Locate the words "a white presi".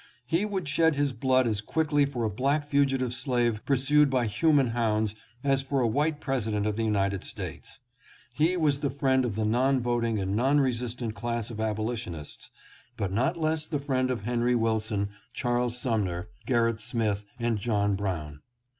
5.79-6.49